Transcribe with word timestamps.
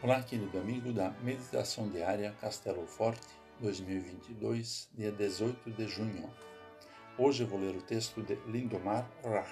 Olá, 0.00 0.22
querido 0.22 0.56
amigo 0.56 0.92
da 0.92 1.10
Meditação 1.24 1.88
Diária 1.88 2.32
Castelo 2.40 2.86
Forte 2.86 3.26
2022, 3.58 4.88
dia 4.94 5.10
18 5.10 5.72
de 5.72 5.88
junho. 5.88 6.30
Hoje 7.18 7.44
vou 7.44 7.58
ler 7.58 7.74
o 7.74 7.82
texto 7.82 8.22
de 8.22 8.36
Lindomar 8.46 9.10
Rach, 9.24 9.50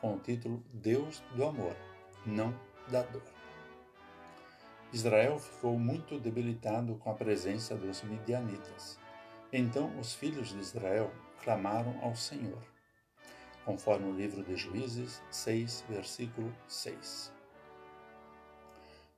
com 0.00 0.14
o 0.14 0.18
título 0.18 0.64
Deus 0.72 1.22
do 1.34 1.44
Amor, 1.44 1.76
não 2.24 2.58
da 2.88 3.02
dor. 3.02 3.22
Israel 4.94 5.38
ficou 5.38 5.78
muito 5.78 6.18
debilitado 6.18 6.94
com 6.94 7.10
a 7.10 7.14
presença 7.14 7.76
dos 7.76 8.02
midianitas. 8.02 8.98
Então 9.52 9.94
os 10.00 10.14
filhos 10.14 10.54
de 10.54 10.58
Israel 10.58 11.12
clamaram 11.44 12.02
ao 12.02 12.16
Senhor, 12.16 12.62
conforme 13.66 14.08
o 14.08 14.16
livro 14.16 14.42
de 14.42 14.56
Juízes 14.56 15.22
6, 15.30 15.84
versículo 15.86 16.50
6. 16.66 17.35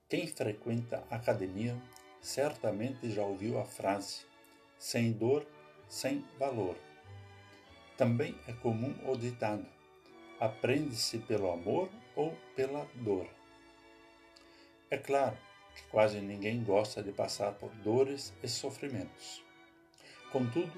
Quem 0.09 0.25
frequenta 0.25 1.03
a 1.11 1.17
academia 1.17 1.79
certamente 2.19 3.11
já 3.11 3.21
ouviu 3.21 3.59
a 3.59 3.63
frase: 3.63 4.25
sem 4.77 5.11
dor, 5.11 5.45
sem 5.87 6.25
valor. 6.39 6.75
Também 7.95 8.35
é 8.47 8.53
comum 8.53 8.95
o 9.07 9.15
ditado: 9.15 9.67
aprende-se 10.39 11.19
pelo 11.19 11.51
amor 11.51 11.89
ou 12.15 12.35
pela 12.55 12.87
dor. 12.95 13.29
É 14.89 14.97
claro 14.97 15.37
que 15.75 15.83
quase 15.91 16.19
ninguém 16.19 16.63
gosta 16.63 17.03
de 17.03 17.11
passar 17.11 17.53
por 17.53 17.69
dores 17.75 18.33
e 18.41 18.47
sofrimentos. 18.47 19.43
Contudo, 20.31 20.73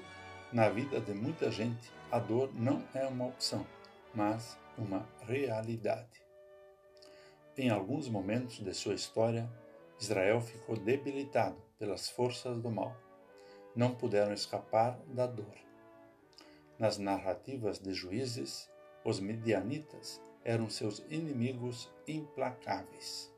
na 0.52 0.68
vida 0.68 1.00
de 1.00 1.14
muita 1.14 1.50
gente, 1.50 1.90
a 2.10 2.18
dor 2.18 2.52
não 2.54 2.86
é 2.94 3.06
uma 3.06 3.28
opção, 3.28 3.66
mas 4.14 4.58
uma 4.76 5.08
realidade. 5.22 6.21
Em 7.56 7.68
alguns 7.68 8.08
momentos 8.08 8.60
de 8.60 8.72
sua 8.72 8.94
história, 8.94 9.46
Israel 10.00 10.40
ficou 10.40 10.74
debilitado 10.74 11.60
pelas 11.78 12.08
forças 12.08 12.58
do 12.58 12.70
mal. 12.70 12.96
Não 13.76 13.94
puderam 13.94 14.32
escapar 14.32 14.98
da 15.06 15.26
dor. 15.26 15.54
Nas 16.78 16.96
narrativas 16.96 17.78
de 17.78 17.92
juízes, 17.92 18.70
os 19.04 19.20
midianitas 19.20 20.18
eram 20.42 20.70
seus 20.70 21.00
inimigos 21.10 21.92
implacáveis. 22.08 23.30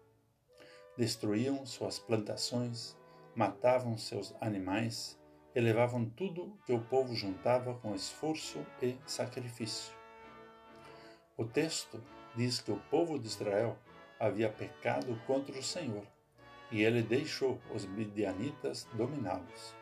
Destruíam 0.97 1.66
suas 1.66 1.98
plantações, 1.98 2.97
matavam 3.34 3.98
seus 3.98 4.33
animais 4.41 5.19
e 5.56 5.60
levavam 5.60 6.08
tudo 6.08 6.56
que 6.64 6.72
o 6.72 6.81
povo 6.81 7.16
juntava 7.16 7.75
com 7.75 7.97
esforço 7.97 8.64
e 8.81 8.97
sacrifício. 9.06 9.92
O 11.36 11.44
texto 11.44 12.00
diz 12.36 12.60
que 12.60 12.70
o 12.70 12.78
povo 12.88 13.19
de 13.19 13.27
Israel 13.27 13.77
havia 14.18 14.48
pecado 14.48 15.20
contra 15.26 15.58
o 15.58 15.62
Senhor, 15.62 16.06
e 16.70 16.82
ele 16.82 17.02
deixou 17.02 17.60
os 17.74 17.84
midianitas 17.84 18.88
dominá-los. 18.94 19.74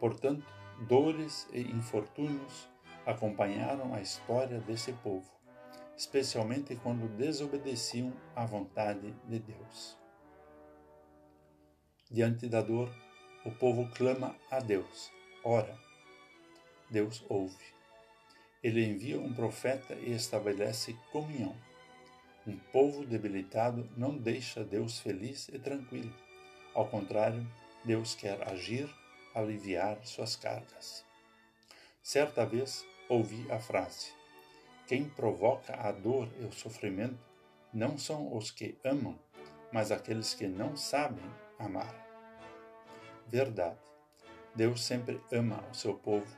Portanto, 0.00 0.46
dores 0.88 1.48
e 1.52 1.60
infortúnios 1.60 2.68
acompanharam 3.04 3.94
a 3.94 4.00
história 4.00 4.60
desse 4.60 4.92
povo, 4.92 5.30
especialmente 5.96 6.76
quando 6.76 7.08
desobedeciam 7.16 8.12
à 8.36 8.44
vontade 8.44 9.14
de 9.26 9.38
Deus. 9.38 9.98
Diante 12.10 12.48
da 12.48 12.62
dor, 12.62 12.90
o 13.44 13.50
povo 13.50 13.88
clama 13.90 14.34
a 14.50 14.60
Deus, 14.60 15.10
ora. 15.44 15.76
Deus 16.90 17.24
ouve. 17.28 17.64
Ele 18.62 18.84
envia 18.84 19.20
um 19.20 19.32
profeta 19.32 19.94
e 19.94 20.12
estabelece 20.12 20.96
comunhão. 21.12 21.54
Um 22.48 22.56
povo 22.72 23.04
debilitado 23.04 23.86
não 23.94 24.16
deixa 24.16 24.64
Deus 24.64 24.98
feliz 24.98 25.50
e 25.50 25.58
tranquilo. 25.58 26.10
Ao 26.72 26.88
contrário, 26.88 27.46
Deus 27.84 28.14
quer 28.14 28.42
agir, 28.48 28.88
aliviar 29.34 29.98
suas 30.02 30.34
cargas. 30.34 31.04
Certa 32.02 32.46
vez 32.46 32.86
ouvi 33.06 33.46
a 33.52 33.58
frase: 33.58 34.12
Quem 34.86 35.10
provoca 35.10 35.74
a 35.74 35.92
dor 35.92 36.26
e 36.40 36.44
o 36.46 36.52
sofrimento 36.52 37.18
não 37.70 37.98
são 37.98 38.34
os 38.34 38.50
que 38.50 38.78
amam, 38.82 39.18
mas 39.70 39.92
aqueles 39.92 40.32
que 40.32 40.48
não 40.48 40.74
sabem 40.74 41.30
amar. 41.58 41.94
Verdade. 43.26 43.76
Deus 44.54 44.82
sempre 44.82 45.20
ama 45.30 45.62
o 45.70 45.74
seu 45.74 45.92
povo, 45.92 46.34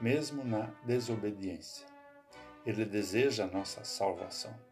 mesmo 0.00 0.42
na 0.42 0.70
desobediência. 0.86 1.86
Ele 2.64 2.86
deseja 2.86 3.44
a 3.44 3.46
nossa 3.46 3.84
salvação. 3.84 4.69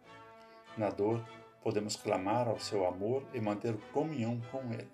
Na 0.77 0.91
dor, 0.91 1.25
podemos 1.63 1.97
clamar 1.97 2.49
ao 2.49 2.59
seu 2.59 2.87
amor 2.87 3.25
e 3.35 3.41
manter 3.41 3.77
comunhão 3.93 4.41
com 4.51 4.73
ele. 4.73 4.91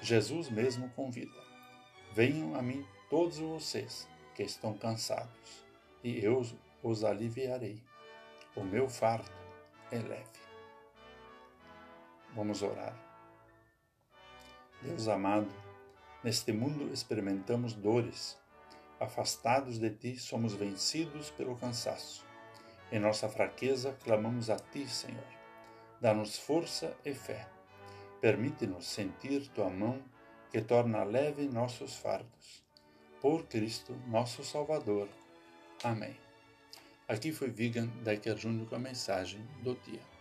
Jesus 0.00 0.50
mesmo 0.50 0.88
convida: 0.90 1.38
Venham 2.12 2.54
a 2.54 2.62
mim 2.62 2.86
todos 3.08 3.38
vocês 3.38 4.08
que 4.34 4.42
estão 4.42 4.76
cansados, 4.76 5.64
e 6.02 6.24
eu 6.24 6.42
os 6.82 7.04
aliviarei. 7.04 7.82
O 8.56 8.62
meu 8.62 8.88
fardo 8.88 9.30
é 9.90 9.98
leve. 9.98 10.44
Vamos 12.34 12.62
orar. 12.62 12.96
Deus 14.82 15.08
amado, 15.08 15.48
neste 16.22 16.52
mundo 16.52 16.92
experimentamos 16.92 17.72
dores. 17.72 18.38
Afastados 19.00 19.78
de 19.78 19.90
ti, 19.90 20.16
somos 20.16 20.54
vencidos 20.54 21.30
pelo 21.30 21.56
cansaço 21.56 22.24
em 22.94 23.00
nossa 23.00 23.28
fraqueza, 23.28 23.98
clamamos 24.04 24.48
a 24.50 24.56
Ti, 24.56 24.86
Senhor. 24.88 25.26
Dá-nos 26.00 26.38
força 26.38 26.96
e 27.04 27.12
fé. 27.12 27.48
Permite-nos 28.20 28.86
sentir 28.86 29.48
Tua 29.48 29.68
mão 29.68 30.00
que 30.48 30.60
torna 30.60 31.02
leve 31.02 31.48
nossos 31.48 31.96
fardos. 31.96 32.62
Por 33.20 33.46
Cristo, 33.48 34.00
nosso 34.06 34.44
Salvador. 34.44 35.08
Amém. 35.82 36.16
Aqui 37.08 37.32
foi 37.32 37.50
Vigan 37.50 37.88
Decker 38.04 38.36
Júnior 38.36 38.68
com 38.68 38.76
a 38.76 38.78
mensagem 38.78 39.44
do 39.60 39.74
dia. 39.74 40.13